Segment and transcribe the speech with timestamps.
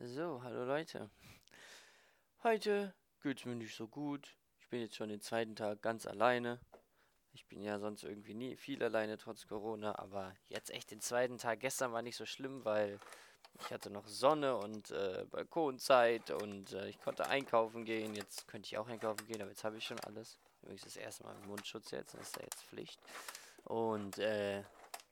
[0.00, 1.10] So, hallo Leute.
[2.44, 4.36] Heute geht's mir nicht so gut.
[4.60, 6.60] Ich bin jetzt schon den zweiten Tag ganz alleine.
[7.32, 11.36] Ich bin ja sonst irgendwie nie viel alleine trotz Corona, aber jetzt echt den zweiten
[11.36, 11.58] Tag.
[11.58, 13.00] Gestern war nicht so schlimm, weil
[13.58, 18.14] ich hatte noch Sonne und äh, Balkonzeit und äh, ich konnte einkaufen gehen.
[18.14, 20.38] Jetzt könnte ich auch einkaufen gehen, aber jetzt habe ich schon alles.
[20.62, 23.00] Übrigens das erste Mal Mundschutz jetzt, das ist ja jetzt Pflicht.
[23.64, 24.62] Und äh,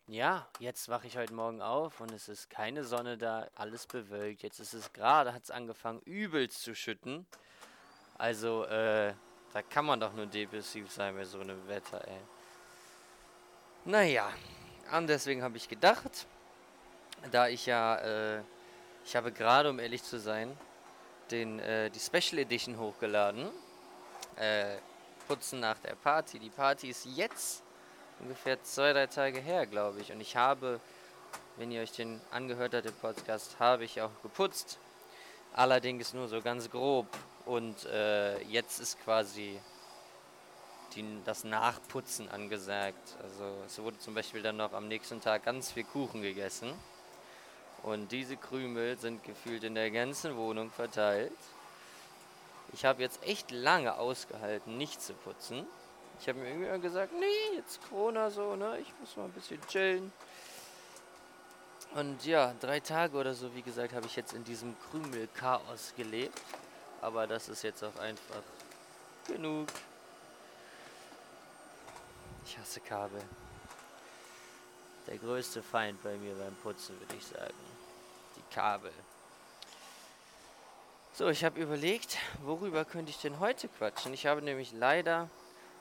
[0.09, 4.43] ja, jetzt wache ich heute Morgen auf und es ist keine Sonne da, alles bewölkt.
[4.43, 7.27] Jetzt ist es gerade, hat es angefangen übelst zu schütten.
[8.19, 9.14] Also, äh,
[9.52, 12.20] da kann man doch nur depressiv sein bei so einem Wetter, ey.
[13.84, 14.28] Naja,
[14.97, 16.27] und deswegen habe ich gedacht,
[17.30, 18.42] da ich ja, äh,
[19.05, 20.56] ich habe gerade, um ehrlich zu sein,
[21.30, 23.50] den, äh, die Special Edition hochgeladen.
[24.36, 24.77] Äh,
[25.27, 26.38] putzen nach der Party.
[26.38, 27.62] Die Party ist jetzt
[28.20, 30.12] ungefähr zwei, drei Tage her, glaube ich.
[30.12, 30.80] Und ich habe,
[31.56, 34.79] wenn ihr euch den angehört habt, den Podcast, habe ich auch geputzt.
[35.52, 37.06] Allerdings nur so ganz grob.
[37.45, 39.61] Und äh, jetzt ist quasi
[40.94, 43.17] die, das Nachputzen angesagt.
[43.22, 46.72] Also es wurde zum Beispiel dann noch am nächsten Tag ganz viel Kuchen gegessen.
[47.83, 51.33] Und diese Krümel sind gefühlt in der ganzen Wohnung verteilt.
[52.72, 55.67] Ich habe jetzt echt lange ausgehalten, nicht zu putzen.
[56.20, 58.78] Ich habe mir irgendwie gesagt, nee, jetzt Corona so, ne?
[58.81, 60.12] Ich muss mal ein bisschen chillen.
[61.95, 66.41] Und ja, drei Tage oder so, wie gesagt, habe ich jetzt in diesem Krümelchaos gelebt.
[67.00, 68.42] Aber das ist jetzt auch einfach
[69.27, 69.69] genug.
[72.44, 73.22] Ich hasse Kabel.
[75.06, 77.55] Der größte Feind bei mir beim Putzen, würde ich sagen.
[78.37, 78.92] Die Kabel.
[81.12, 84.12] So, ich habe überlegt, worüber könnte ich denn heute quatschen?
[84.12, 85.31] Ich habe nämlich leider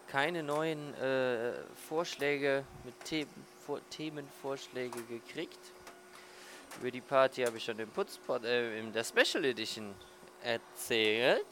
[0.07, 1.53] keine neuen äh,
[1.87, 3.27] Vorschläge mit The
[3.65, 5.59] vor Themenvorschläge gekriegt.
[6.79, 9.95] Über die Party habe ich schon im Putzpot, äh, in der Special Edition
[10.43, 11.45] erzählt.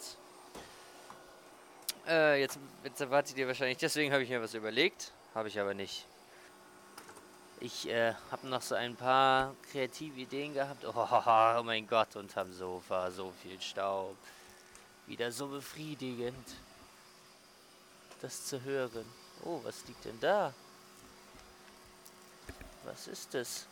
[2.07, 5.11] Äh, jetzt, jetzt erwartet ihr wahrscheinlich, deswegen habe ich mir was überlegt.
[5.33, 6.05] Habe ich aber nicht.
[7.59, 10.85] Ich äh, habe noch so ein paar kreative Ideen gehabt.
[10.85, 14.17] Oh, oh mein Gott, unterm Sofa, so viel Staub.
[15.07, 16.55] Wieder so befriedigend
[18.23, 19.05] das zu hören.
[19.43, 20.53] Oh, was liegt denn da?
[22.85, 23.67] Was ist das?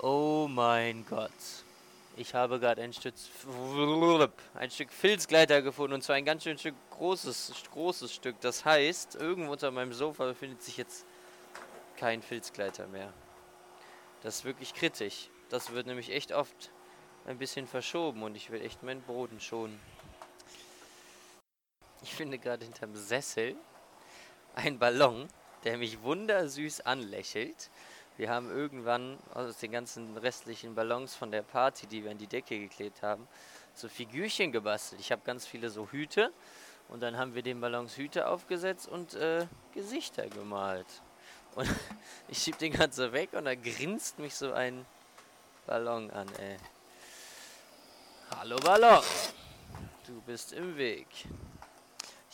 [0.00, 1.30] Oh mein Gott.
[2.16, 3.14] Ich habe gerade ein Stück,
[4.54, 8.38] ein Stück Filzgleiter gefunden und zwar ein ganz schön Stück großes, großes Stück.
[8.40, 11.06] Das heißt, irgendwo unter meinem Sofa befindet sich jetzt
[11.96, 13.12] kein Filzgleiter mehr.
[14.22, 15.30] Das ist wirklich kritisch.
[15.48, 16.70] Das wird nämlich echt oft
[17.26, 19.78] ein bisschen verschoben und ich will echt meinen Boden schonen.
[22.08, 23.54] Ich finde gerade hinterm Sessel
[24.54, 25.28] ein Ballon,
[25.64, 27.70] der mich wundersüß anlächelt.
[28.16, 32.26] Wir haben irgendwann aus den ganzen restlichen Ballons von der Party, die wir an die
[32.26, 33.28] Decke geklebt haben,
[33.74, 35.02] so Figürchen gebastelt.
[35.02, 36.32] Ich habe ganz viele so Hüte
[36.88, 41.02] und dann haben wir den Ballons Hüte aufgesetzt und äh, Gesichter gemalt.
[41.56, 41.68] Und
[42.28, 44.86] ich schieb den ganzen weg und da grinst mich so ein
[45.66, 46.56] Ballon an, ey.
[48.34, 49.04] Hallo Ballon,
[50.06, 51.06] du bist im Weg.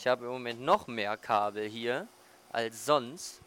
[0.05, 2.07] Ich habe im Moment noch mehr Kabel hier
[2.53, 3.41] als sonst,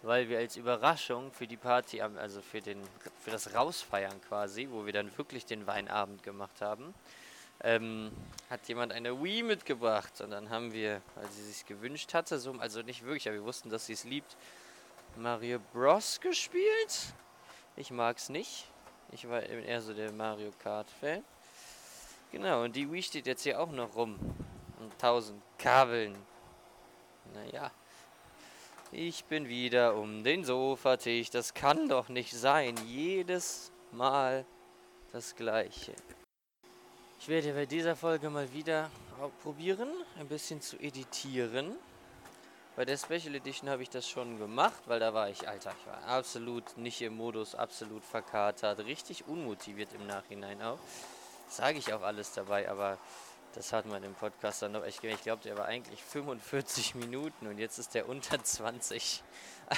[0.00, 2.80] weil wir als Überraschung für die Party, also für, den,
[3.22, 6.94] für das Rausfeiern quasi, wo wir dann wirklich den Weinabend gemacht haben,
[7.62, 8.12] ähm,
[8.48, 10.22] hat jemand eine Wii mitgebracht.
[10.22, 13.44] Und dann haben wir, weil sie sich gewünscht hatte, so, also nicht wirklich, aber wir
[13.44, 14.38] wussten, dass sie es liebt,
[15.16, 16.18] Mario Bros.
[16.18, 17.12] gespielt.
[17.76, 18.64] Ich mag es nicht.
[19.12, 21.22] Ich war eher so der Mario Kart-Fan.
[22.32, 24.18] Genau, und die Wii steht jetzt hier auch noch rum
[24.80, 26.16] und tausend Kabeln.
[27.34, 27.70] Naja.
[28.92, 31.30] Ich bin wieder um den Sofatisch.
[31.30, 32.74] Das kann doch nicht sein.
[32.86, 34.44] Jedes Mal
[35.12, 35.94] das gleiche.
[37.20, 38.90] Ich werde bei dieser Folge mal wieder
[39.42, 41.76] probieren, ein bisschen zu editieren.
[42.76, 45.86] Bei der Special Edition habe ich das schon gemacht, weil da war ich, Alter, ich
[45.86, 50.78] war absolut nicht im Modus, absolut verkatert, richtig unmotiviert im Nachhinein auch.
[51.48, 52.96] Sage ich auch alles dabei, aber
[53.54, 57.46] das hat man im Podcast dann noch echt Ich glaube, der war eigentlich 45 Minuten
[57.46, 59.22] und jetzt ist der unter 20.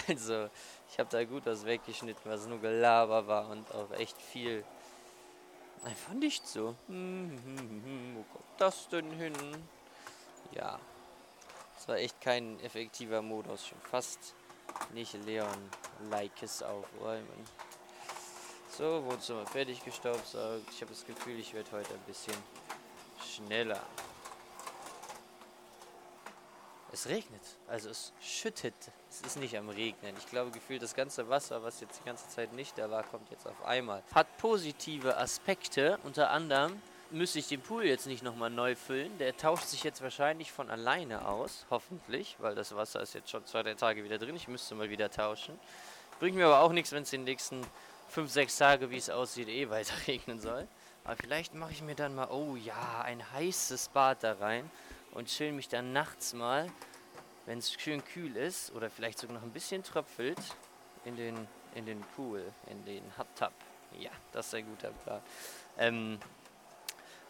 [0.09, 0.49] Also,
[0.91, 4.65] ich habe da gut was weggeschnitten, was nur Gelaber war und auch echt viel.
[5.85, 6.75] Einfach nicht so.
[6.87, 9.35] Hm, hm, hm, wo kommt das denn hin?
[10.53, 10.81] Ja.
[11.75, 13.67] Das war echt kein effektiver Modus.
[13.67, 14.35] Schon fast
[14.95, 15.69] nicht Leon
[16.11, 17.47] Likes aufräumen.
[18.79, 20.65] So, Wohnzimmer fertig gestaubsaugt.
[20.71, 22.35] Ich habe das Gefühl, ich werde heute ein bisschen
[23.37, 23.81] schneller.
[26.93, 27.43] es regnet.
[27.69, 28.75] Also es schüttet.
[29.11, 30.15] Es ist nicht am Regnen.
[30.19, 33.31] Ich glaube, gefühlt das ganze Wasser, was jetzt die ganze Zeit nicht da war, kommt
[33.31, 34.03] jetzt auf einmal.
[34.15, 35.99] Hat positive Aspekte.
[36.05, 36.81] Unter anderem
[37.11, 39.17] müsste ich den Pool jetzt nicht nochmal neu füllen.
[39.19, 41.67] Der tauscht sich jetzt wahrscheinlich von alleine aus.
[41.71, 44.37] Hoffentlich, weil das Wasser ist jetzt schon zwei, drei Tage wieder drin.
[44.37, 45.59] Ich müsste mal wieder tauschen.
[46.21, 47.63] Bringt mir aber auch nichts, wenn es den nächsten
[48.09, 50.69] fünf, sechs Tage, wie es aussieht, eh weiter regnen soll.
[51.05, 54.71] Aber vielleicht mache ich mir dann mal, oh ja, ein heißes Bad da rein
[55.13, 56.71] und chill mich dann nachts mal,
[57.47, 60.39] wenn es schön kühl ist oder vielleicht sogar noch ein bisschen tröpfelt,
[61.05, 63.53] in den, in den Pool, in den Hot Tub.
[63.99, 65.21] Ja, das ist ein guter Plan.
[65.79, 66.19] Ähm,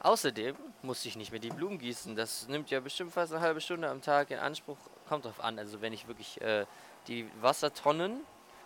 [0.01, 2.15] außerdem muss ich nicht mehr die Blumen gießen.
[2.15, 4.79] Das nimmt ja bestimmt fast eine halbe Stunde am Tag in Anspruch.
[5.09, 6.67] Kommt drauf an, also wenn ich wirklich äh,
[7.09, 8.21] die Wassertonnen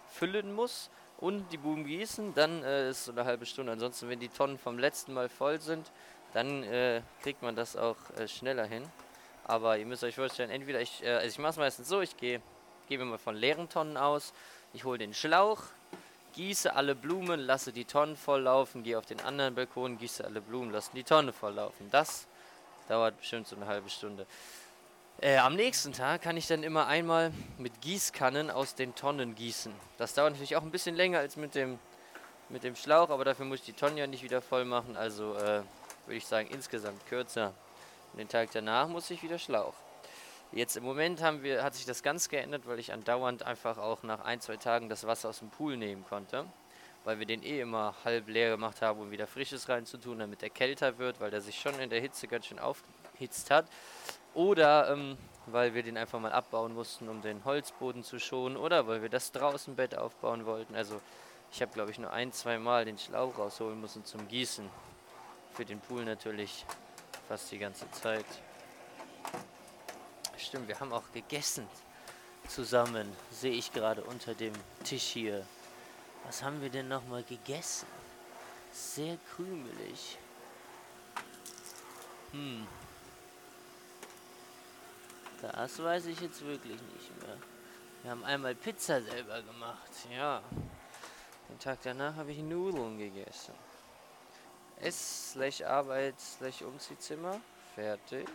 [0.08, 3.72] füllen muss und die Blumen gießen, dann äh, ist so eine halbe Stunde.
[3.72, 5.90] Ansonsten, wenn die Tonnen vom letzten Mal voll sind,
[6.34, 8.82] dann äh, kriegt man das auch äh, schneller hin.
[9.44, 12.16] Aber ihr müsst euch vorstellen, entweder ich, äh, also ich mache es meistens so, ich
[12.16, 12.42] gehe
[12.88, 14.32] gehe mal von leeren Tonnen aus,
[14.72, 15.62] ich hole den Schlauch,
[16.34, 20.40] gieße alle Blumen, lasse die Tonnen voll laufen, gehe auf den anderen Balkon, gieße alle
[20.40, 21.88] Blumen, lasse die Tonne voll laufen.
[21.90, 22.26] Das
[22.88, 24.26] dauert bestimmt so eine halbe Stunde.
[25.22, 29.72] Äh, am nächsten Tag kann ich dann immer einmal mit Gießkannen aus den Tonnen gießen.
[29.96, 31.78] Das dauert natürlich auch ein bisschen länger als mit dem,
[32.50, 34.94] mit dem Schlauch, aber dafür muss ich die Tonnen ja nicht wieder voll machen.
[34.94, 35.62] Also äh,
[36.04, 37.54] würde ich sagen, insgesamt kürzer.
[38.12, 39.72] Und den Tag danach muss ich wieder Schlauch.
[40.52, 44.02] Jetzt im Moment haben wir, hat sich das ganz geändert, weil ich andauernd einfach auch
[44.02, 46.44] nach ein, zwei Tagen das Wasser aus dem Pool nehmen konnte.
[47.04, 50.50] Weil wir den eh immer halb leer gemacht haben, um wieder Frisches reinzutun, damit er
[50.50, 53.66] kälter wird, weil der sich schon in der Hitze ganz schön aufhitzt hat.
[54.36, 55.16] Oder ähm,
[55.46, 58.58] weil wir den einfach mal abbauen mussten, um den Holzboden zu schonen.
[58.58, 60.76] Oder weil wir das Draußenbett aufbauen wollten.
[60.76, 61.00] Also
[61.50, 64.68] ich habe, glaube ich, nur ein, zwei Mal den Schlauch rausholen müssen zum Gießen.
[65.54, 66.66] Für den Pool natürlich
[67.28, 68.26] fast die ganze Zeit.
[70.36, 71.66] Stimmt, wir haben auch gegessen
[72.46, 74.52] zusammen, sehe ich gerade unter dem
[74.84, 75.46] Tisch hier.
[76.26, 77.86] Was haben wir denn nochmal gegessen?
[78.70, 80.18] Sehr krümelig.
[82.32, 82.66] Hm.
[85.42, 87.36] Das weiß ich jetzt wirklich nicht mehr.
[88.02, 90.42] Wir haben einmal Pizza selber gemacht, ja.
[91.48, 93.54] Den Tag danach habe ich Nudeln gegessen.
[94.80, 97.40] Ess slash Arbeit slash Umziehzimmer.
[97.74, 98.28] Fertig.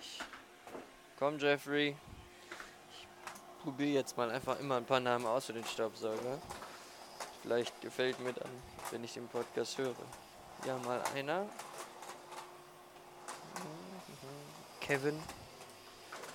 [1.17, 1.95] Komm, Jeffrey.
[2.91, 3.07] Ich
[3.63, 6.39] probiere jetzt mal einfach immer ein paar Namen aus für den Staubsauger.
[7.41, 8.51] Vielleicht gefällt mir dann,
[8.91, 9.95] wenn ich den Podcast höre.
[10.65, 11.47] Ja, mal einer.
[14.79, 15.21] Kevin.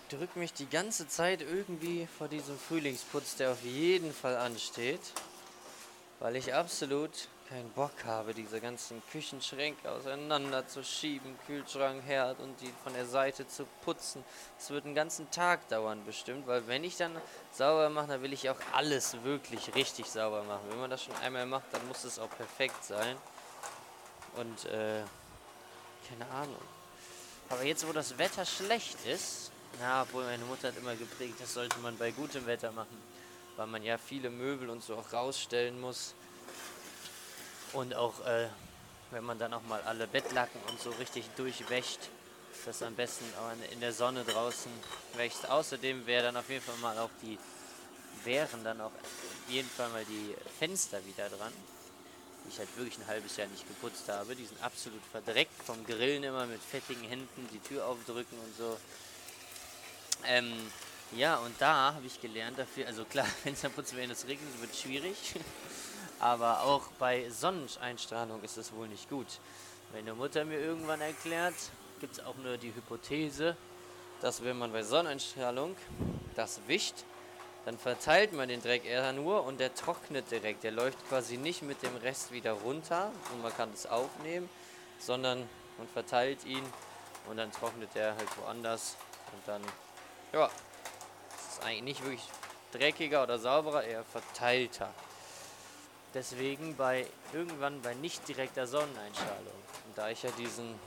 [0.08, 5.00] Drückt mich die ganze Zeit irgendwie vor diesem Frühlingsputz, der auf jeden Fall ansteht.
[6.20, 7.10] Weil ich absolut
[7.48, 13.06] keinen Bock habe, diese ganzen Küchenschränke auseinander zu schieben, Kühlschrank, Herd und die von der
[13.06, 14.24] Seite zu putzen.
[14.58, 17.16] Es wird einen ganzen Tag dauern bestimmt, weil wenn ich dann
[17.52, 20.62] sauber mache, dann will ich auch alles wirklich richtig sauber machen.
[20.70, 23.16] Wenn man das schon einmal macht, dann muss es auch perfekt sein.
[24.36, 25.02] Und äh,
[26.08, 26.62] keine Ahnung.
[27.48, 29.50] Aber jetzt, wo das Wetter schlecht ist,
[29.80, 32.96] na, obwohl meine Mutter hat immer geprägt, das sollte man bei gutem Wetter machen,
[33.56, 36.14] weil man ja viele Möbel und so auch rausstellen muss
[37.72, 38.48] und auch, äh,
[39.10, 42.00] wenn man dann auch mal alle Bettlaken und so richtig durchwäscht,
[42.64, 43.24] das am besten
[43.70, 44.70] in der Sonne draußen
[45.16, 45.48] wächst.
[45.48, 47.38] Außerdem wäre dann auf jeden Fall mal auch die,
[48.24, 51.52] wären dann auch auf jeden Fall mal die Fenster wieder dran,
[52.44, 54.34] die ich halt wirklich ein halbes Jahr nicht geputzt habe.
[54.34, 58.76] Die sind absolut verdreckt vom Grillen immer mit fettigen Händen, die Tür aufdrücken und so.
[60.28, 60.52] Ähm,
[61.12, 64.74] ja, und da habe ich gelernt dafür, also klar, Fenster putzen, wenn es regnet, wird
[64.74, 65.34] schwierig.
[66.18, 69.26] Aber auch bei Sonneneinstrahlung ist es wohl nicht gut.
[69.92, 71.54] Meine Mutter mir irgendwann erklärt,
[72.00, 73.56] gibt es auch nur die Hypothese,
[74.20, 75.76] dass wenn man bei Sonneneinstrahlung
[76.34, 77.04] das wischt,
[77.66, 80.62] dann verteilt man den Dreck eher nur und der trocknet direkt.
[80.62, 84.48] Der läuft quasi nicht mit dem Rest wieder runter und man kann es aufnehmen,
[84.98, 86.62] sondern man verteilt ihn
[87.28, 88.96] und dann trocknet der halt woanders
[89.32, 89.62] und dann,
[90.36, 90.50] ja,
[91.50, 92.28] ist eigentlich nicht wirklich
[92.72, 94.92] dreckiger oder sauberer, eher verteilter.
[96.14, 99.54] Deswegen bei irgendwann bei nicht direkter Sonneneinstrahlung.
[99.86, 100.78] Und da ich ja diesen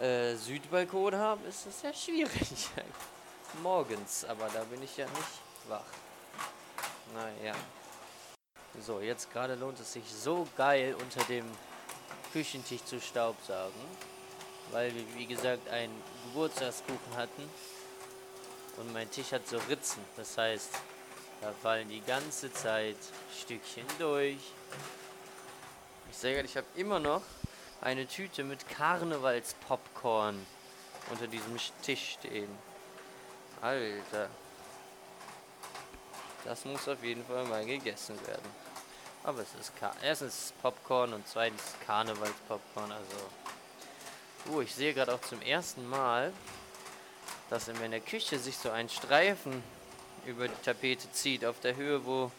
[0.00, 2.68] äh, Südbalkon habe, ist es sehr schwierig.
[3.62, 5.84] Morgens, aber da bin ich ja nicht wach.
[7.14, 7.54] Naja.
[8.80, 11.44] So, jetzt gerade lohnt es sich so geil unter dem
[12.32, 13.80] Küchentisch zu staubsaugen,
[14.72, 15.94] weil wir wie gesagt einen
[16.26, 17.48] Geburtstagskuchen hatten
[18.76, 20.04] und mein Tisch hat so Ritzen.
[20.16, 20.70] Das heißt,
[21.40, 22.96] da fallen die ganze Zeit
[23.38, 24.38] Stückchen durch.
[26.10, 27.22] Ich sage, ich habe immer noch
[27.80, 30.46] eine Tüte mit Karnevalspopcorn
[31.10, 32.48] unter diesem Tisch stehen.
[33.60, 34.28] Alter.
[36.44, 38.64] Das muss auf jeden Fall mal gegessen werden.
[39.22, 42.92] Aber es ist Ka erstens Popcorn und zweitens Karnevalspopcorn.
[42.92, 43.16] Also.
[44.50, 46.32] Uh, ich sehe gerade auch zum ersten Mal,
[47.50, 49.62] dass in meiner Küche sich so ein Streifen
[50.26, 52.30] über die Tapete zieht, auf der Höhe, wo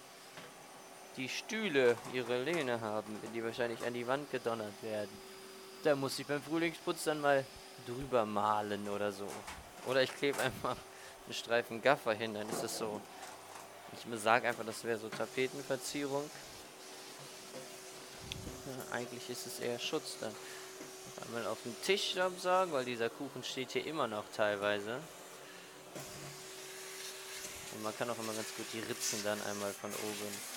[1.18, 5.12] die Stühle ihre Lehne haben, wenn die wahrscheinlich an die Wand gedonnert werden.
[5.84, 7.46] Da muss ich beim Frühlingsputz dann mal
[7.86, 9.28] drüber malen oder so.
[9.86, 10.76] Oder ich klebe einfach
[11.26, 13.00] einen Streifen Gaffer hin, dann ist es so.
[13.94, 16.30] Ich sage einfach, das wäre so Tapetenverzierung.
[18.66, 20.36] Ja, eigentlich ist es eher Schutz dann.
[21.24, 25.00] Einmal auf den Tisch absagen, weil dieser Kuchen steht hier immer noch teilweise.
[27.74, 30.56] Und man kann auch immer ganz gut die Ritzen dann einmal von oben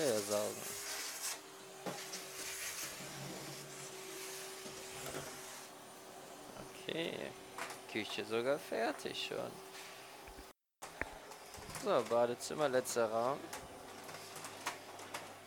[0.00, 0.62] ja, saugen.
[6.88, 7.30] Okay.
[7.92, 9.50] Küche sogar fertig schon.
[11.84, 13.38] So, Badezimmer, letzter Raum.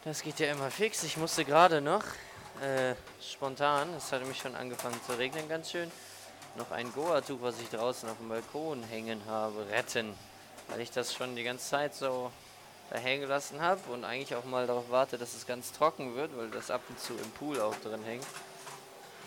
[0.03, 1.03] Das geht ja immer fix.
[1.03, 2.03] Ich musste gerade noch
[2.61, 5.91] äh, spontan, es hatte mich schon angefangen zu regnen ganz schön,
[6.55, 10.13] noch ein Goa-Tuch, was ich draußen auf dem Balkon hängen habe, retten.
[10.67, 12.31] Weil ich das schon die ganze Zeit so
[12.89, 16.35] da hängen gelassen habe und eigentlich auch mal darauf warte, dass es ganz trocken wird,
[16.35, 18.25] weil das ab und zu im Pool auch drin hängt.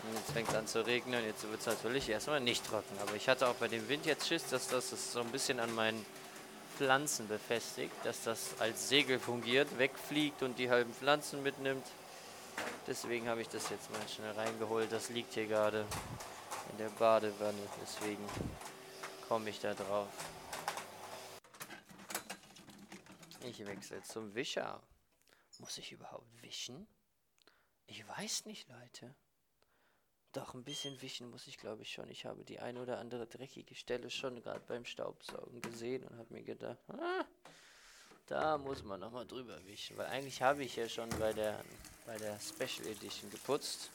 [0.03, 2.97] Und jetzt fängt es an zu regnen, jetzt wird es natürlich erstmal nicht trocken.
[3.01, 5.73] Aber ich hatte auch bei dem Wind jetzt Schiss, dass das so ein bisschen an
[5.73, 6.05] meinen
[6.77, 11.85] Pflanzen befestigt, dass das als Segel fungiert, wegfliegt und die halben Pflanzen mitnimmt.
[12.87, 14.91] Deswegen habe ich das jetzt mal schnell reingeholt.
[14.91, 15.85] Das liegt hier gerade
[16.71, 17.69] in der Badewanne.
[17.81, 18.23] Deswegen
[19.27, 20.09] komme ich da drauf.
[23.45, 24.81] Ich wechsle zum Wischer.
[25.59, 26.87] Muss ich überhaupt wischen?
[27.87, 29.13] Ich weiß nicht, Leute.
[30.33, 32.09] Doch, ein bisschen wischen muss ich, glaube ich, schon.
[32.09, 36.33] Ich habe die eine oder andere dreckige Stelle schon gerade beim Staubsaugen gesehen und habe
[36.33, 37.25] mir gedacht, ah,
[38.33, 39.95] da muss man nochmal drüber wischen.
[39.95, 41.63] Weil eigentlich habe ich ja schon bei der,
[42.07, 43.91] bei der Special Edition geputzt.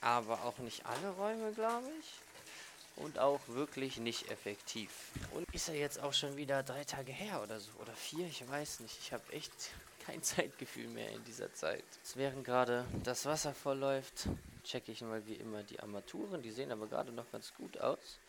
[0.00, 3.02] Aber auch nicht alle Räume, glaube ich.
[3.02, 4.90] Und auch wirklich nicht effektiv.
[5.32, 7.72] Und ist ja jetzt auch schon wieder drei Tage her oder so.
[7.80, 8.96] Oder vier, ich weiß nicht.
[9.00, 9.70] Ich habe echt
[10.06, 11.84] kein Zeitgefühl mehr in dieser Zeit.
[12.04, 14.28] Es während gerade das Wasser vollläuft,
[14.62, 16.40] checke ich mal wie immer die Armaturen.
[16.40, 18.20] Die sehen aber gerade noch ganz gut aus.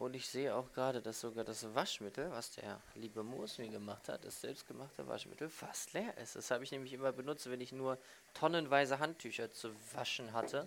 [0.00, 4.08] Und ich sehe auch gerade, dass sogar das Waschmittel, was der liebe Moos mir gemacht
[4.08, 6.36] hat, das selbstgemachte Waschmittel, fast leer ist.
[6.36, 7.98] Das habe ich nämlich immer benutzt, wenn ich nur
[8.32, 10.66] tonnenweise Handtücher zu waschen hatte.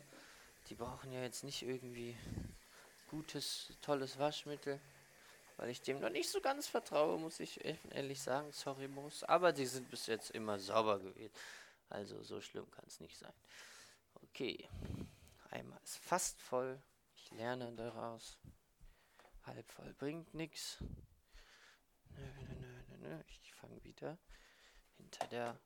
[0.70, 2.16] Die brauchen ja jetzt nicht irgendwie
[3.10, 4.80] gutes, tolles Waschmittel,
[5.58, 7.60] weil ich dem noch nicht so ganz vertraue, muss ich
[7.90, 8.52] ehrlich sagen.
[8.52, 9.24] Sorry, Moos.
[9.24, 11.34] Aber die sind bis jetzt immer sauber gewesen.
[11.90, 13.34] Also so schlimm kann es nicht sein.
[14.30, 14.70] Okay.
[15.50, 16.80] Einmal ist fast voll.
[17.16, 18.38] Ich lerne daraus.
[19.44, 20.78] Halb voll bringt nichts.
[23.42, 24.18] Ich fange wieder
[24.98, 25.60] hinter der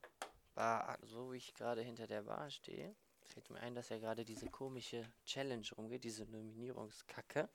[0.56, 2.96] Bar, so wie ich gerade hinter der Bar stehe.
[3.26, 7.50] Fällt mir ein, dass ja gerade diese komische Challenge rumgeht, diese Nominierungskacke.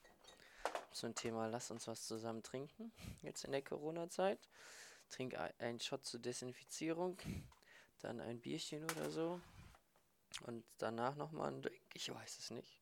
[0.93, 4.39] Zum Thema Lass uns was zusammen trinken, jetzt in der Corona-Zeit.
[5.09, 7.19] Trink einen Shot zur Desinfizierung,
[8.01, 9.41] dann ein Bierchen oder so.
[10.47, 12.81] Und danach nochmal ein Drink, ich weiß es nicht.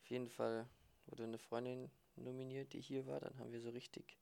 [0.00, 0.68] Auf jeden Fall
[1.06, 1.90] wurde eine Freundin
[2.24, 3.20] nominiert, die hier war.
[3.20, 4.18] Dann haben wir so richtig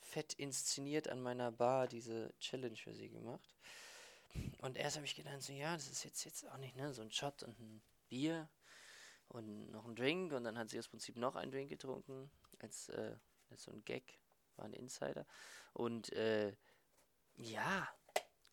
[0.00, 3.56] fett inszeniert an meiner Bar diese Challenge für sie gemacht.
[4.60, 7.02] Und erst habe ich gedacht, so, ja, das ist jetzt, jetzt auch nicht, ne, so
[7.02, 8.48] ein Shot und ein Bier
[9.28, 10.32] und noch ein Drink.
[10.32, 13.16] Und dann hat sie aus Prinzip noch einen Drink getrunken, als, äh,
[13.50, 14.18] als so ein Gag,
[14.56, 15.26] war ein Insider.
[15.72, 16.54] Und, äh,
[17.36, 17.88] ja,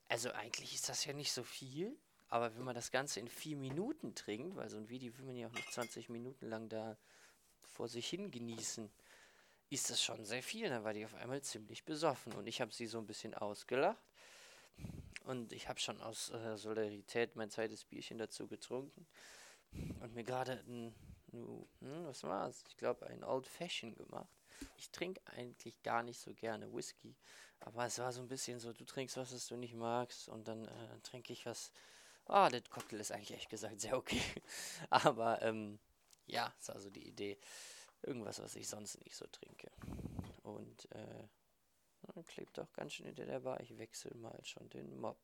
[0.07, 1.97] also eigentlich ist das ja nicht so viel.
[2.27, 5.35] Aber wenn man das Ganze in vier Minuten trinkt, weil so ein Video will man
[5.35, 6.97] ja auch nicht 20 Minuten lang da
[7.75, 8.89] vor sich hin genießen,
[9.69, 10.69] ist das schon sehr viel.
[10.69, 14.01] Dann war die auf einmal ziemlich besoffen und ich habe sie so ein bisschen ausgelacht.
[15.25, 19.07] Und ich habe schon aus äh, Solidarität mein zweites Bierchen dazu getrunken
[20.01, 20.93] und mir gerade ein,
[21.31, 21.65] hm,
[22.05, 22.63] was war's?
[22.69, 24.29] Ich glaube, ein Old Fashion gemacht.
[24.77, 27.15] Ich trinke eigentlich gar nicht so gerne Whisky,
[27.59, 30.47] aber es war so ein bisschen so, du trinkst was, was du nicht magst und
[30.47, 31.71] dann äh, trinke ich was.
[32.27, 34.21] Ah, der Cocktail ist eigentlich echt gesagt sehr okay.
[34.89, 35.79] aber ähm,
[36.25, 37.39] ja, ist also die Idee.
[38.01, 39.71] Irgendwas, was ich sonst nicht so trinke.
[40.43, 41.27] Und äh,
[42.27, 43.59] klebt auch ganz schön hinter der Bar.
[43.61, 45.17] Ich wechsle mal schon den Mob.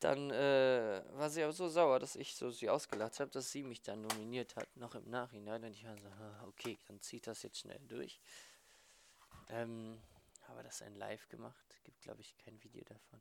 [0.00, 3.62] Dann äh, war sie aber so sauer, dass ich so sie ausgelacht habe, dass sie
[3.62, 5.62] mich dann nominiert hat, noch im Nachhinein.
[5.62, 6.08] Und ich war so,
[6.46, 8.20] okay, dann zieht das jetzt schnell durch.
[9.50, 10.00] Ähm,
[10.48, 11.80] habe das ein Live gemacht.
[11.84, 13.20] Gibt, glaube ich, kein Video davon.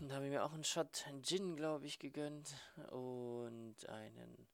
[0.00, 2.54] Da habe ich mir auch einen Shot, einen Gin, glaube ich, gegönnt.
[2.90, 4.46] Und einen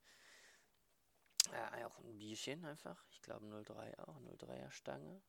[1.51, 3.05] Ja, auch ein Bierchen einfach.
[3.11, 5.21] Ich glaube 03 auch, 03er Stange.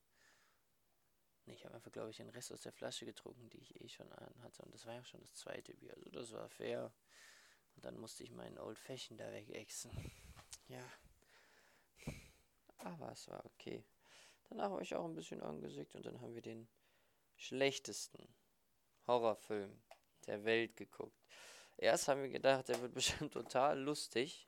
[1.46, 3.89] Nee, ich habe einfach, glaube ich, den Rest aus der Flasche getrunken, die ich eh
[3.89, 4.63] schon an hatte.
[4.63, 5.93] Und das war ja schon das zweite Bier.
[5.96, 6.93] Also das war fair.
[7.75, 9.91] Und dann musste ich meinen Old Fashion da wegexen.
[10.70, 10.84] Ja.
[12.77, 13.84] Aber es war okay.
[14.50, 16.70] Danach habe ich auch ein bisschen angesickt und dann haben wir den
[17.36, 18.34] schlechtesten
[19.05, 19.82] Horrorfilm
[20.25, 21.22] der Welt geguckt.
[21.77, 24.48] Erst haben wir gedacht, der wird bestimmt total lustig,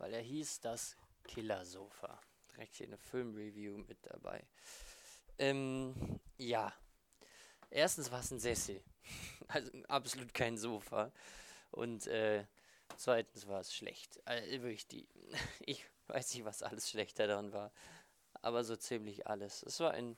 [0.00, 2.20] weil er hieß das Killersofa.
[2.52, 4.42] Direkt hier eine Filmreview mit dabei.
[5.38, 5.94] Ähm,
[6.38, 6.72] ja.
[7.68, 8.82] Erstens war es ein Sessel.
[9.48, 11.10] Also absolut kein Sofa.
[11.72, 12.46] Und äh,
[12.96, 14.20] zweitens war es schlecht.
[14.24, 15.08] Also wirklich die.
[15.66, 17.72] Ich weiß nicht, was alles schlechter daran war.
[18.42, 19.62] Aber so ziemlich alles.
[19.64, 20.16] Es war ein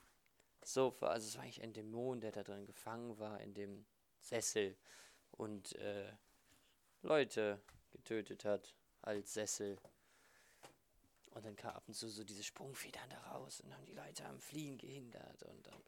[0.63, 3.85] Sofa, also es war eigentlich ein Dämon, der da drin gefangen war, in dem
[4.19, 4.77] Sessel.
[5.31, 6.13] Und äh,
[7.01, 7.59] Leute
[7.91, 9.77] getötet hat als Sessel.
[11.31, 14.25] Und dann kam ab und zu so diese Sprungfedern da raus und haben die Leute
[14.25, 15.43] am Fliehen gehindert.
[15.43, 15.81] Und dann,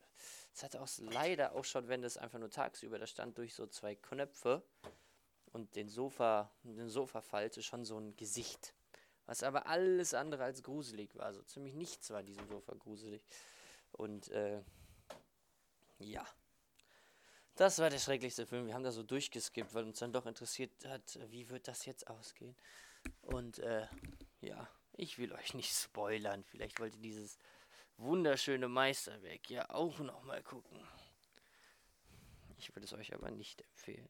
[0.54, 3.68] es hatte auch leider auch schon, wenn das einfach nur tagsüber, da stand durch so
[3.68, 4.64] zwei Knöpfe
[5.52, 8.74] und den Sofa, den Sofafalte schon so ein Gesicht.
[9.28, 11.34] Was aber alles andere als gruselig war.
[11.34, 13.24] So ziemlich nichts war diesem Sofa gruselig.
[13.92, 14.62] Und äh,
[16.00, 16.26] ja.
[17.56, 18.68] Das war der schrecklichste Film.
[18.68, 22.08] Wir haben da so durchgeskippt, weil uns dann doch interessiert hat, wie wird das jetzt
[22.08, 22.56] ausgehen.
[23.22, 23.88] Und äh,
[24.42, 24.68] ja.
[24.98, 26.44] Ich will euch nicht spoilern.
[26.46, 27.38] Vielleicht wollt ihr dieses
[27.98, 30.80] wunderschöne Meisterwerk ja auch noch mal gucken.
[32.58, 34.10] Ich würde es euch aber nicht empfehlen.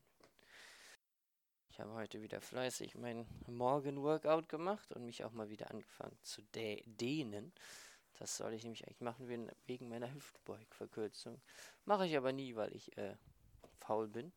[1.69, 6.43] Ich habe heute wieder fleißig mein Morgen-Workout gemacht und mich auch mal wieder angefangen zu
[6.53, 7.51] dehnen.
[8.19, 9.27] Das soll ich nämlich eigentlich machen
[9.65, 11.41] wegen meiner Hüftbeugverkürzung.
[11.83, 13.17] Mache ich aber nie, weil ich äh,
[13.79, 14.31] faul bin.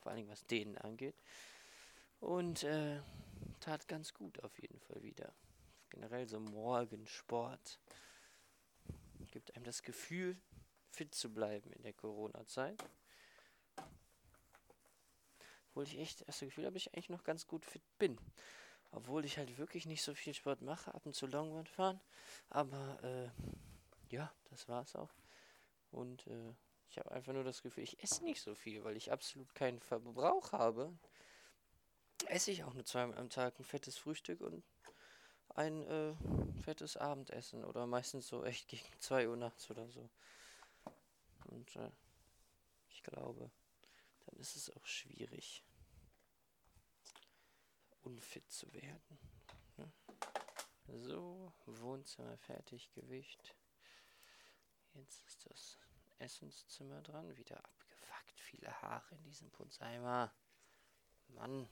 [0.00, 1.14] Vor allem was Dehnen angeht.
[2.20, 3.00] Und äh,
[3.60, 5.32] tat ganz gut auf jeden Fall wieder
[5.90, 7.78] generell so Morgensport
[9.30, 10.36] gibt einem das Gefühl,
[10.90, 12.82] fit zu bleiben in der Corona-Zeit.
[15.68, 18.18] Obwohl ich echt das Gefühl habe, ich eigentlich noch ganz gut fit bin.
[18.90, 22.00] Obwohl ich halt wirklich nicht so viel Sport mache, ab und zu Longboard fahren.
[22.48, 25.12] Aber äh, ja, das war's auch.
[25.92, 26.54] Und äh,
[26.88, 29.80] ich habe einfach nur das Gefühl, ich esse nicht so viel, weil ich absolut keinen
[29.80, 30.92] Verbrauch habe.
[32.26, 34.64] Esse ich auch nur zweimal am Tag ein fettes Frühstück und
[35.54, 36.14] ein äh,
[36.62, 40.08] fettes Abendessen oder meistens so echt gegen 2 Uhr nachts oder so.
[41.46, 41.90] Und äh,
[42.88, 43.50] ich glaube,
[44.26, 45.64] dann ist es auch schwierig,
[48.02, 49.18] unfit zu werden.
[49.76, 49.92] Ne?
[50.98, 53.54] So, Wohnzimmer fertig, Gewicht.
[54.94, 55.78] Jetzt ist das
[56.18, 60.32] Essenszimmer dran, wieder abgefuckt, viele Haare in diesem Punzheimer.
[61.28, 61.68] Mann,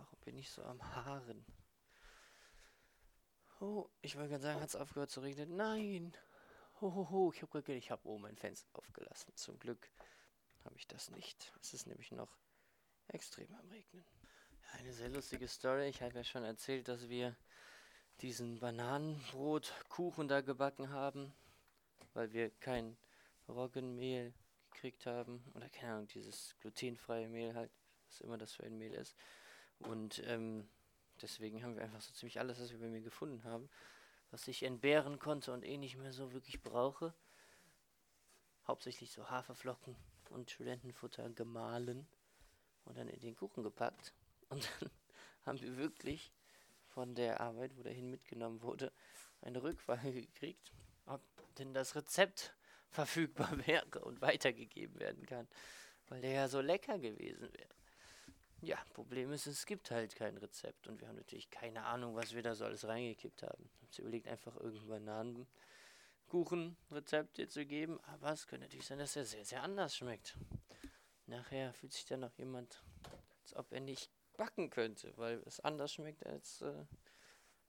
[0.00, 1.44] warum bin ich so am Haaren?
[3.60, 5.56] Oh, ich wollte gerade sagen, hat es aufgehört zu regnen?
[5.56, 6.16] Nein!
[6.80, 9.36] Hohoho, ich habe ich habe oben mein Fenster aufgelassen.
[9.36, 9.90] Zum Glück
[10.64, 11.52] habe ich das nicht.
[11.60, 12.38] Es ist nämlich noch
[13.08, 14.04] extrem am Regnen.
[14.72, 15.88] Eine sehr lustige Story.
[15.88, 17.36] Ich habe ja schon erzählt, dass wir
[18.22, 21.34] diesen Bananenbrotkuchen da gebacken haben,
[22.14, 22.96] weil wir kein
[23.46, 24.32] Roggenmehl
[24.70, 25.44] gekriegt haben.
[25.54, 27.70] Oder keine Ahnung, dieses glutenfreie Mehl halt,
[28.06, 29.14] was immer das für ein Mehl ist.
[29.80, 30.68] Und ähm,
[31.22, 33.68] Deswegen haben wir einfach so ziemlich alles, was wir bei mir gefunden haben,
[34.30, 37.12] was ich entbehren konnte und eh nicht mehr so wirklich brauche.
[38.66, 39.96] Hauptsächlich so Haferflocken
[40.30, 42.06] und Studentenfutter gemahlen
[42.84, 44.14] und dann in den Kuchen gepackt.
[44.48, 44.90] Und dann
[45.46, 46.32] haben wir wirklich
[46.88, 48.92] von der Arbeit, wo der hin mitgenommen wurde,
[49.42, 50.72] eine Rückfrage gekriegt,
[51.06, 51.20] ob
[51.56, 52.54] denn das Rezept
[52.88, 55.48] verfügbar wäre und weitergegeben werden kann,
[56.08, 57.79] weil der ja so lecker gewesen wäre.
[58.62, 62.34] Ja, Problem ist, es gibt halt kein Rezept und wir haben natürlich keine Ahnung, was
[62.34, 63.70] wir da so alles reingekippt haben.
[63.90, 65.46] Ich habe überlegt, einfach irgendein
[66.26, 70.36] Bananenkuchenrezept dir zu geben, aber es könnte natürlich sein, dass er sehr, sehr anders schmeckt.
[71.26, 72.82] Nachher fühlt sich dann noch jemand,
[73.42, 76.84] als ob er nicht backen könnte, weil es anders schmeckt als äh,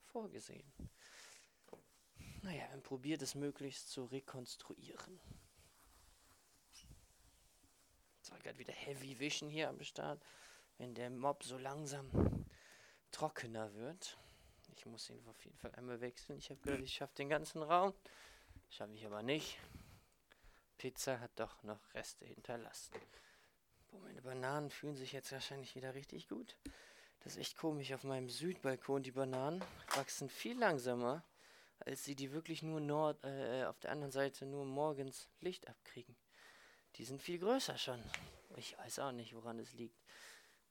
[0.04, 0.70] vorgesehen.
[2.42, 5.20] Naja, wir haben probiert, es möglichst zu rekonstruieren.
[8.18, 10.22] Jetzt war gerade wieder Heavy Vision hier am Start
[10.78, 12.10] wenn der Mob so langsam
[13.10, 14.18] trockener wird.
[14.74, 16.38] Ich muss ihn auf jeden Fall einmal wechseln.
[16.38, 17.94] Ich habe gedacht, ich schaffe den ganzen Raum.
[18.68, 19.58] Schaffe ich aber nicht.
[20.78, 22.94] Pizza hat doch noch Reste hinterlassen.
[23.90, 26.56] Boah, meine Bananen fühlen sich jetzt wahrscheinlich wieder richtig gut.
[27.20, 27.92] Das ist echt komisch.
[27.92, 29.62] Auf meinem Südbalkon, die Bananen
[29.94, 31.22] wachsen viel langsamer,
[31.78, 36.16] als sie die wirklich nur Nord, äh, auf der anderen Seite nur morgens Licht abkriegen.
[36.96, 38.02] Die sind viel größer schon.
[38.56, 40.01] Ich weiß auch nicht, woran es liegt.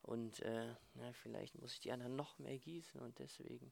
[0.02, 3.72] Und äh, ja, vielleicht muss ich die anderen noch mehr gießen und deswegen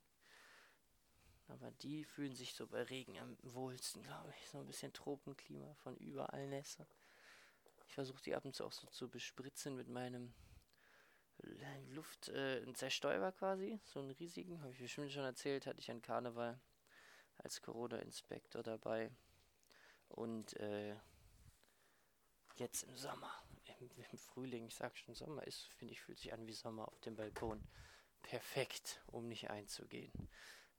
[1.47, 4.49] Aber die fühlen sich so bei Regen am wohlsten, glaube ich.
[4.49, 6.85] So ein bisschen Tropenklima von überall Nässe.
[7.87, 10.33] Ich versuche die ab und zu auch so zu bespritzen mit meinem
[11.89, 13.79] Luft, äh, Zerstäuber quasi.
[13.83, 16.59] So einen riesigen, habe ich bestimmt schon erzählt, hatte ich an Karneval
[17.37, 19.11] als Corona-Inspektor dabei.
[20.09, 20.95] Und äh,
[22.57, 23.31] jetzt im Sommer,
[23.81, 26.99] im, Frühling, ich sag schon Sommer, ist, finde ich, fühlt sich an wie Sommer auf
[27.01, 27.61] dem Balkon.
[28.21, 30.11] Perfekt, um nicht einzugehen.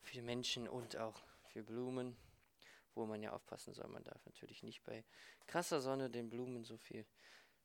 [0.02, 2.16] Für Menschen und auch für Blumen,
[2.94, 3.88] wo man ja aufpassen soll.
[3.88, 5.04] Man darf natürlich nicht bei
[5.46, 7.06] krasser Sonne den Blumen so viel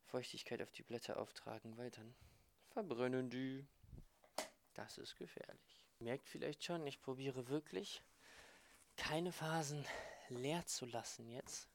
[0.05, 2.15] Feuchtigkeit auf die Blätter auftragen, weil dann
[2.69, 3.65] verbrennen die.
[4.73, 5.87] Das ist gefährlich.
[5.99, 8.01] Merkt vielleicht schon, ich probiere wirklich
[8.97, 9.85] keine Phasen
[10.29, 11.69] leer zu lassen jetzt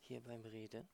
[0.00, 0.88] hier beim Reden.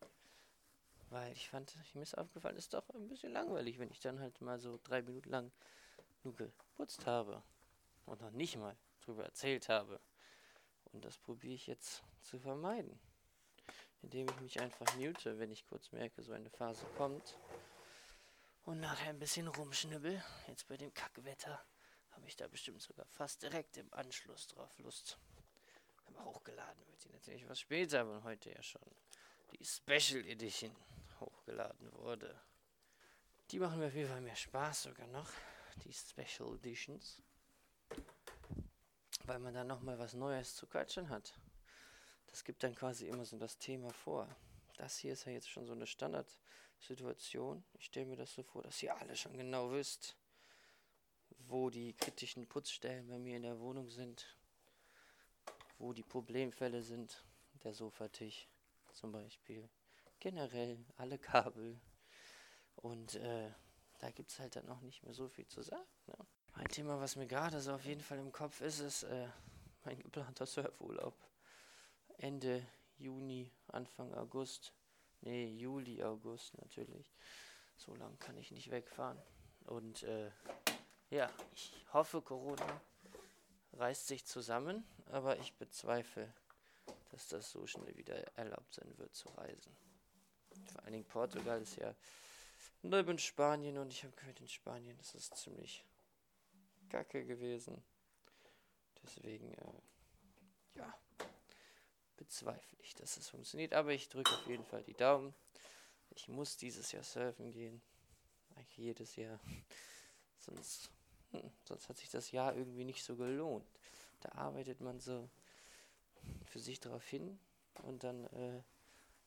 [1.12, 4.40] Weil ich fand, mir ist aufgefallen, ist doch ein bisschen langweilig, wenn ich dann halt
[4.40, 5.52] mal so drei Minuten lang
[6.24, 7.42] nur geputzt habe
[8.06, 10.00] und noch nicht mal drüber erzählt habe.
[10.84, 12.98] Und das probiere ich jetzt zu vermeiden.
[14.00, 17.36] Indem ich mich einfach mute, wenn ich kurz merke, so eine Phase kommt.
[18.64, 20.24] Und nachher ein bisschen rumschnibbel.
[20.46, 21.62] Jetzt bei dem Kackwetter
[22.12, 25.18] habe ich da bestimmt sogar fast direkt im Anschluss drauf Lust.
[26.06, 28.80] Aber hochgeladen wird die natürlich was später, weil heute ja schon
[29.52, 30.74] die Special Edition
[31.22, 32.38] hochgeladen wurde.
[33.50, 35.28] Die machen mir auf jeden Fall mehr Spaß sogar noch,
[35.84, 37.22] die Special Editions.
[39.24, 41.38] Weil man dann nochmal was Neues zu quatschen hat.
[42.26, 44.28] Das gibt dann quasi immer so das Thema vor.
[44.78, 47.62] Das hier ist ja jetzt schon so eine Standardsituation.
[47.74, 50.16] Ich stelle mir das so vor, dass ihr alle schon genau wisst,
[51.46, 54.36] wo die kritischen Putzstellen bei mir in der Wohnung sind,
[55.78, 57.22] wo die Problemfälle sind.
[57.62, 58.48] Der Sofatisch
[58.92, 59.68] zum Beispiel.
[60.22, 61.80] Generell alle Kabel.
[62.76, 63.50] Und äh,
[63.98, 65.82] da gibt es halt dann auch nicht mehr so viel zu sagen.
[66.06, 66.14] Ne?
[66.52, 69.26] Ein Thema, was mir gerade so auf jeden Fall im Kopf ist, ist äh,
[69.84, 71.16] mein geplanter Surfurlaub.
[72.18, 72.64] Ende
[72.98, 74.72] Juni, Anfang August.
[75.22, 77.12] Nee, Juli, August natürlich.
[77.76, 79.20] So lange kann ich nicht wegfahren.
[79.64, 80.30] Und äh,
[81.10, 82.80] ja, ich hoffe, Corona
[83.72, 86.32] reißt sich zusammen, aber ich bezweifle,
[87.10, 89.76] dass das so schnell wieder erlaubt sein wird zu reisen.
[90.66, 91.94] Vor allen Dingen Portugal ist ja
[92.82, 95.84] neben Spanien und ich habe gehört, in Spanien ist es ziemlich
[96.88, 97.82] kacke gewesen.
[99.02, 100.94] Deswegen, äh, ja,
[102.16, 103.74] bezweifle ich, dass es funktioniert.
[103.74, 105.34] Aber ich drücke auf jeden Fall die Daumen.
[106.10, 107.80] Ich muss dieses Jahr surfen gehen.
[108.54, 109.40] Eigentlich jedes Jahr.
[110.38, 110.90] Sonst,
[111.30, 113.66] hm, sonst hat sich das Jahr irgendwie nicht so gelohnt.
[114.20, 115.28] Da arbeitet man so
[116.44, 117.38] für sich darauf hin
[117.82, 118.62] und dann äh,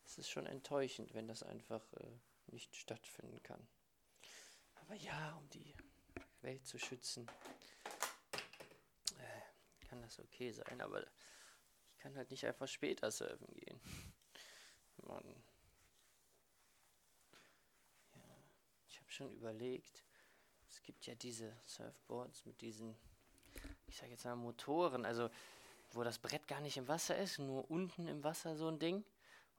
[0.06, 3.68] ist es schon enttäuschend, wenn das einfach äh, nicht stattfinden kann.
[4.76, 5.74] Aber ja, um die
[6.42, 7.28] Welt zu schützen,
[9.18, 13.82] äh, kann das okay sein, aber ich kann halt nicht einfach später surfen gehen.
[15.08, 15.44] Mann.
[18.14, 18.22] Ja,
[18.90, 20.04] ich habe schon überlegt,
[20.70, 22.96] es gibt ja diese Surfboards mit diesen,
[23.88, 25.30] ich sage jetzt mal Motoren, also
[25.92, 29.04] wo das Brett gar nicht im Wasser ist, nur unten im Wasser so ein Ding.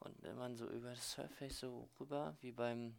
[0.01, 2.97] Und wenn man so über das Surface so rüber, wie beim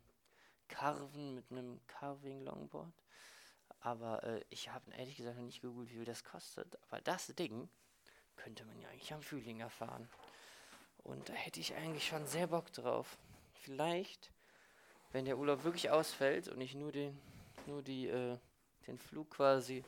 [0.68, 2.94] Carven mit einem Carving Longboard.
[3.80, 6.78] Aber äh, ich habe ehrlich gesagt noch nicht gegoogelt, wie viel das kostet.
[6.88, 7.70] Aber das Ding
[8.36, 10.10] könnte man ja eigentlich am Fühlinger fahren.
[11.04, 13.18] Und da hätte ich eigentlich schon sehr Bock drauf.
[13.54, 14.32] Vielleicht,
[15.12, 17.18] wenn der Urlaub wirklich ausfällt und ich nur den,
[17.66, 18.38] nur die, äh,
[18.88, 19.84] den Flug quasi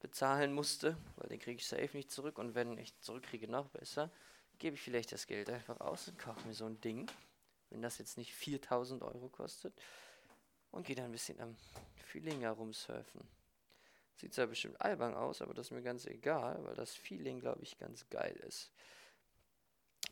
[0.00, 2.38] bezahlen musste, weil den kriege ich safe nicht zurück.
[2.38, 4.10] Und wenn ich zurückkriege, noch besser,
[4.58, 7.10] gebe ich vielleicht das Geld einfach aus und kaufe mir so ein Ding,
[7.70, 9.74] wenn das jetzt nicht 4000 Euro kostet,
[10.74, 11.56] und gehe dann ein bisschen am
[12.04, 13.20] Fühlinger rumsurfen.
[14.16, 17.62] Sieht zwar bestimmt albern aus, aber das ist mir ganz egal, weil das Feeling, glaube
[17.62, 18.72] ich, ganz geil ist.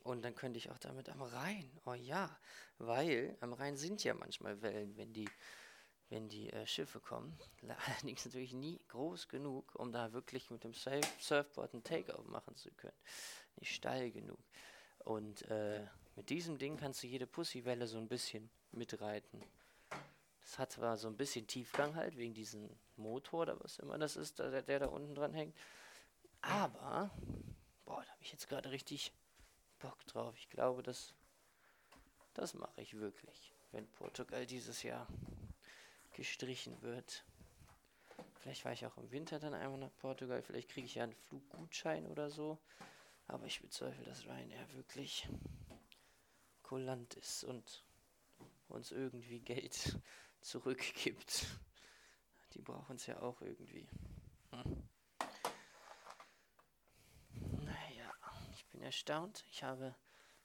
[0.05, 1.71] Und dann könnte ich auch damit am Rhein.
[1.85, 2.37] Oh ja,
[2.79, 5.29] weil am Rhein sind ja manchmal Wellen, wenn die,
[6.13, 7.37] wenn die äh, Schiffe kommen.
[7.87, 12.55] Allerdings natürlich nie groß genug, um da wirklich mit dem Surf Surfboard einen Takeoff machen
[12.55, 12.97] zu können.
[13.57, 14.39] Nicht steil genug.
[14.99, 19.43] Und äh, mit diesem Ding kannst du jede Pussywelle so ein bisschen mitreiten.
[20.43, 24.17] Das hat zwar so ein bisschen Tiefgang halt, wegen diesem Motor oder was immer das
[24.17, 25.57] ist, der, der da unten dran hängt.
[26.43, 27.11] Aber,
[27.87, 29.13] boah, da habe ich jetzt gerade richtig
[29.79, 30.35] Bock drauf.
[30.37, 31.15] Ich glaube, das,
[32.35, 35.07] das mache ich wirklich, wenn Portugal dieses Jahr
[36.13, 37.25] gestrichen wird.
[38.41, 40.43] Vielleicht war ich auch im Winter dann einmal nach Portugal.
[40.43, 42.59] Vielleicht kriege ich ja einen Fluggutschein oder so.
[43.29, 45.29] Aber ich bezweifle, dass Ryanair wirklich
[46.63, 47.85] kulant ist und
[48.69, 49.99] uns irgendwie Geld
[50.41, 51.47] zurückgibt.
[52.55, 53.89] Die brauchen es ja auch irgendwie.
[54.51, 54.89] Hm.
[58.73, 59.45] bin erstaunt.
[59.51, 59.95] Ich habe,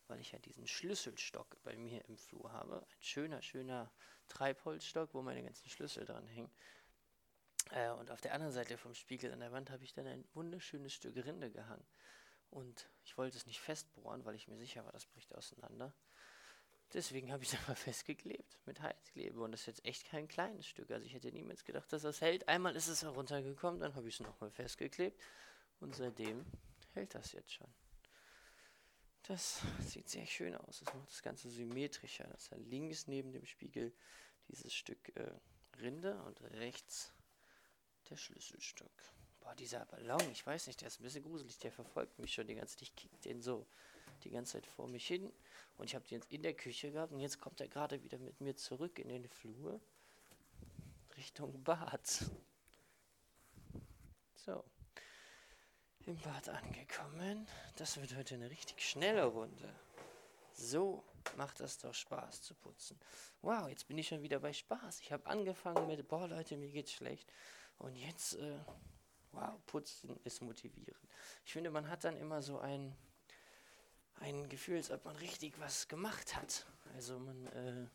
[0.08, 3.92] weil ich ja diesen Schlüsselstock bei mir im Flur habe, ein schöner, schöner
[4.28, 6.52] Treibholzstock, wo meine ganzen Schlüssel dran hängen.
[7.72, 10.26] Äh, und auf der anderen Seite vom Spiegel an der Wand habe ich dann ein
[10.34, 11.86] wunderschönes Stück Rinde gehangen.
[12.50, 15.94] Und ich wollte es nicht festbohren, weil ich mir sicher war, das bricht auseinander.
[16.94, 19.42] Deswegen habe ich es aber festgeklebt mit Heizklebe.
[19.42, 20.92] Und das ist jetzt echt kein kleines Stück.
[20.92, 22.48] Also ich hätte niemals gedacht, dass das hält.
[22.48, 25.22] Einmal ist es heruntergekommen, dann habe ich es nochmal festgeklebt.
[25.80, 26.46] Und seitdem
[26.94, 27.68] hält das jetzt schon.
[29.28, 30.80] Das sieht sehr schön aus.
[30.80, 32.24] Das macht das Ganze symmetrischer.
[32.26, 33.94] Das ist ja links neben dem Spiegel
[34.48, 35.32] dieses Stück äh,
[35.82, 37.14] Rinde und rechts
[38.10, 38.90] der Schlüsselstück.
[39.42, 41.58] Boah, dieser Ballon, ich weiß nicht, der ist ein bisschen gruselig.
[41.60, 42.84] Der verfolgt mich schon die ganze Zeit.
[42.84, 43.68] Ich kick den so
[44.24, 45.34] die ganze Zeit vor mich hin.
[45.78, 47.12] Und ich habe den jetzt in der Küche gehabt.
[47.12, 49.82] Und jetzt kommt er gerade wieder mit mir zurück in den Flur.
[51.18, 52.32] Richtung Bad.
[54.36, 54.64] So.
[56.08, 57.46] Im Bad angekommen.
[57.76, 59.76] Das wird heute eine richtig schnelle Runde.
[60.54, 61.04] So
[61.36, 62.98] macht das doch Spaß zu putzen.
[63.42, 65.02] Wow, jetzt bin ich schon wieder bei Spaß.
[65.02, 67.30] Ich habe angefangen mit, boah Leute, mir geht's schlecht.
[67.78, 68.58] Und jetzt, äh,
[69.34, 71.10] wow, putzen ist motivierend.
[71.46, 72.96] Ich finde, man hat dann immer so ein,
[74.22, 76.66] ein Gefühl, als ob man richtig was gemacht hat.
[76.96, 77.88] Also man äh,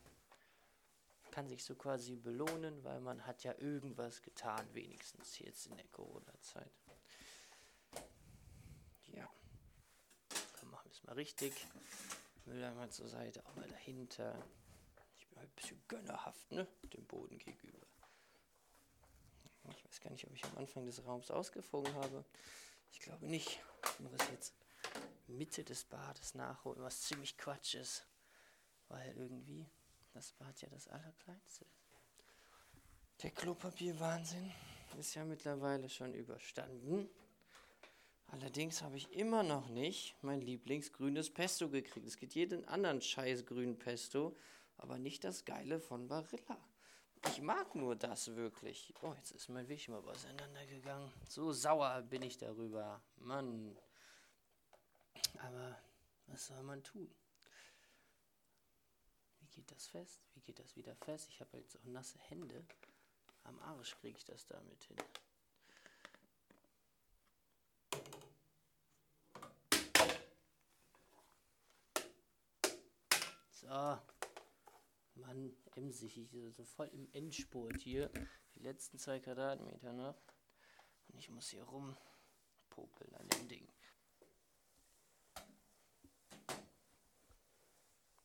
[1.31, 5.89] kann sich so quasi belohnen, weil man hat ja irgendwas getan, wenigstens jetzt in der
[5.89, 6.71] Corona-Zeit.
[9.15, 9.29] Ja,
[11.05, 11.67] mal richtig.
[12.45, 14.35] Mülleimer zur Seite, auch mal dahinter.
[15.17, 16.67] Ich bin halt ein bisschen gönnerhaft, ne?
[16.93, 17.87] Dem Boden gegenüber.
[19.71, 22.25] Ich weiß gar nicht, ob ich am Anfang des Raums ausgefunden habe.
[22.91, 23.61] Ich glaube nicht.
[23.85, 24.55] Ich muss jetzt
[25.29, 28.07] Mitte des Bades nachholen, was ziemlich Quatsch ist.
[28.89, 29.67] Weil irgendwie
[30.13, 31.83] das Bad ja das Allerkleinste ist.
[33.23, 34.53] Der Klopapierwahnsinn
[34.99, 37.09] ist ja mittlerweile schon überstanden.
[38.33, 42.07] Allerdings habe ich immer noch nicht mein Lieblingsgrünes Pesto gekriegt.
[42.07, 44.35] Es gibt jeden anderen scheiß grünen Pesto,
[44.79, 46.57] aber nicht das geile von Barilla.
[47.27, 48.95] Ich mag nur das wirklich.
[49.03, 51.13] Oh, jetzt ist mein Weg mal auseinandergegangen.
[51.29, 53.03] So sauer bin ich darüber.
[53.17, 53.77] Mann.
[55.41, 55.79] Aber
[56.29, 57.15] was soll man tun?
[59.41, 60.23] Wie geht das fest?
[60.33, 61.29] Wie geht das wieder fest?
[61.29, 62.65] Ich habe jetzt auch nasse Hände.
[63.45, 64.97] Am Arsch kriege ich das damit hin.
[73.73, 73.99] So.
[75.15, 78.11] Mann, emsig, ich so voll im Endspurt hier.
[78.55, 80.21] Die letzten zwei Quadratmeter noch.
[81.09, 83.67] Und ich muss hier rumpopeln an dem Ding.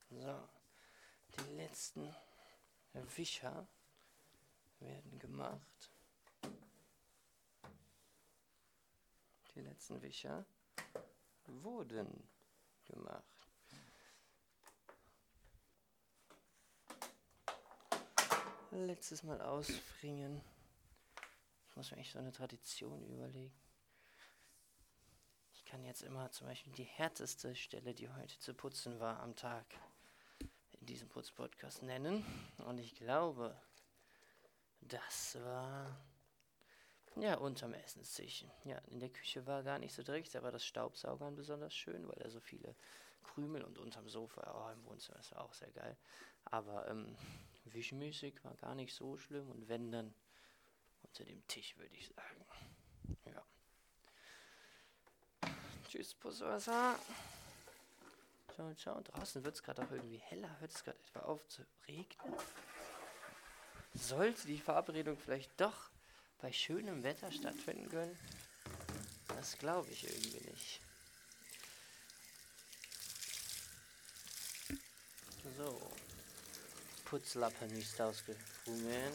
[0.10, 0.50] So,
[1.38, 2.14] die letzten
[3.16, 3.70] Wischer
[4.80, 5.92] werden gemacht.
[9.56, 10.46] Die letzten Wischer
[11.46, 12.28] wurden
[12.84, 13.37] gemacht.
[18.71, 20.41] Letztes Mal ausfringen.
[21.69, 23.53] Ich muss mir echt so eine Tradition überlegen.
[25.53, 29.36] Ich kann jetzt immer zum Beispiel die härteste Stelle, die heute zu putzen war am
[29.36, 29.65] Tag,
[30.80, 32.25] in diesem Putzpodcast nennen.
[32.65, 33.60] Und ich glaube,
[34.82, 35.99] das war
[37.15, 38.45] ja unterm Essenstisch.
[38.63, 42.08] Ja, in der Küche war gar nicht so dreckig, da war das Staubsaugern besonders schön,
[42.08, 42.75] weil da so viele
[43.23, 45.97] Krümel und unterm Sofa, oh, im Wohnzimmer ist auch sehr geil.
[46.45, 47.15] Aber ähm,
[47.73, 50.13] wischmäßig war gar nicht so schlimm und wenn dann
[51.03, 52.45] unter dem Tisch, würde ich sagen.
[53.25, 53.45] Ja.
[55.89, 56.99] Tschüss, Pusswasser.
[58.53, 59.01] Ciao, ciao.
[59.01, 60.60] Draußen wird es gerade auch irgendwie heller.
[60.60, 62.36] Hört es gerade etwa auf zu regnen?
[63.93, 65.89] Sollte die Verabredung vielleicht doch
[66.39, 68.17] bei schönem Wetter stattfinden können?
[69.27, 70.82] Das glaube ich irgendwie nicht.
[75.58, 75.97] So.
[77.10, 79.13] Putzlappen ist ausgesprungen.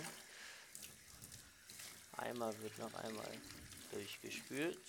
[2.16, 3.38] Eimer wird noch einmal
[3.90, 4.80] durchgespült.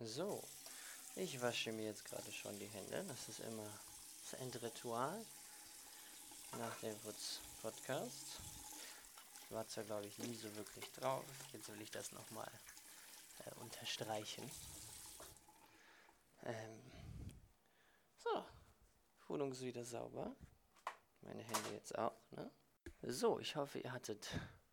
[0.00, 0.42] So,
[1.16, 3.04] ich wasche mir jetzt gerade schon die Hände.
[3.06, 3.68] Das ist immer
[4.22, 5.22] das Endritual
[6.58, 8.40] nach dem Putz-Podcast.
[9.48, 11.24] Ich war zwar, glaube ich, nie so wirklich drauf.
[11.52, 12.50] Jetzt will ich das nochmal
[13.44, 14.42] äh, unterstreichen.
[16.42, 16.82] Ähm,
[18.16, 18.44] so,
[19.28, 20.34] Wohnung ist wieder sauber.
[21.20, 22.50] Meine Hände jetzt auch, ne?
[23.02, 24.28] So, ich hoffe, ihr hattet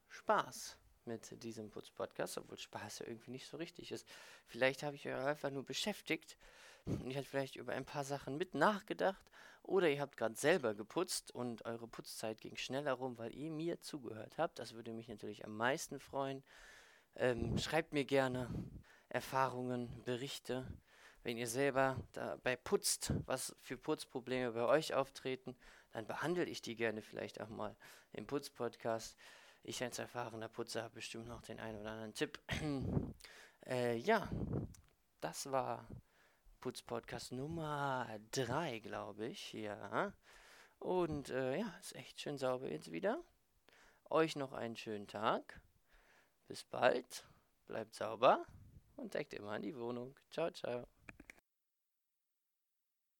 [0.09, 4.07] Spaß mit diesem Putz-Podcast, obwohl Spaß ja irgendwie nicht so richtig ist.
[4.47, 6.35] Vielleicht habe ich euch einfach nur beschäftigt
[6.85, 9.23] und ihr habt vielleicht über ein paar Sachen mit nachgedacht
[9.61, 13.79] oder ihr habt gerade selber geputzt und eure Putzzeit ging schneller rum, weil ihr mir
[13.79, 14.59] zugehört habt.
[14.59, 16.43] Das würde mich natürlich am meisten freuen.
[17.15, 18.49] Ähm, schreibt mir gerne
[19.09, 20.67] Erfahrungen, Berichte.
[21.23, 25.55] Wenn ihr selber dabei putzt, was für Putzprobleme bei euch auftreten,
[25.91, 27.75] dann behandle ich die gerne vielleicht auch mal
[28.11, 29.15] im Putzpodcast.
[29.63, 32.39] Ich als erfahrener Putzer habe bestimmt noch den einen oder anderen Tipp.
[33.65, 34.29] äh, ja,
[35.21, 35.87] das war
[36.63, 39.51] Putzpodcast Nummer 3, glaube ich.
[39.51, 40.13] Ja.
[40.79, 43.21] Und äh, ja, ist echt schön sauber jetzt wieder.
[44.09, 45.59] Euch noch einen schönen Tag.
[46.47, 47.25] Bis bald.
[47.67, 48.45] Bleibt sauber
[48.95, 50.15] und deckt immer an die Wohnung.
[50.31, 50.87] Ciao, ciao.